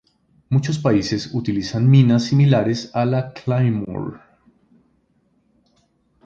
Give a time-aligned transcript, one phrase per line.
[0.49, 4.19] Muchos países utilizan minas similares a la Claymore.